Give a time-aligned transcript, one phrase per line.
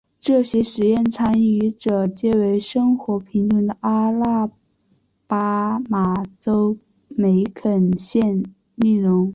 [0.19, 4.49] 这些实验参与者皆为生活贫困的阿拉
[5.27, 6.77] 巴马州
[7.09, 8.43] 梅肯县
[8.77, 9.29] 佃农。